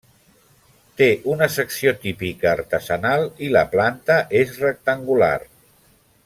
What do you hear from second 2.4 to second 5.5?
artesanal i la planta és rectangular.